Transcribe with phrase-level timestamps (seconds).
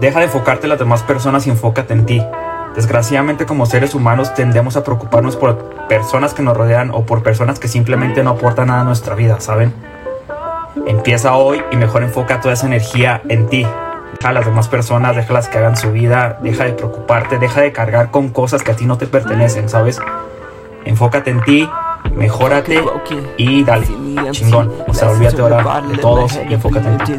[0.00, 2.22] Deja de enfocarte en las demás personas y enfócate en ti.
[2.74, 7.60] Desgraciadamente como seres humanos tendemos a preocuparnos por personas que nos rodean o por personas
[7.60, 9.72] que simplemente no aportan nada a nuestra vida, ¿saben?
[10.86, 13.64] Empieza hoy y mejor enfoca toda esa energía en ti.
[14.18, 17.72] Deja a las demás personas, déjalas que hagan su vida, deja de preocuparte, deja de
[17.72, 20.00] cargar con cosas que a ti no te pertenecen, ¿sabes?
[20.84, 21.68] Enfócate en ti,
[22.16, 22.82] mejórate
[23.36, 23.86] y dale,
[24.32, 24.72] chingón.
[24.88, 27.12] O sea, olvídate ahora de todos y enfócate en ti.